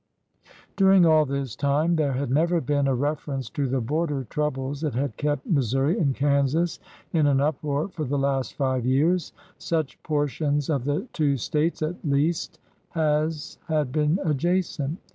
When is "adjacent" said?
14.23-14.97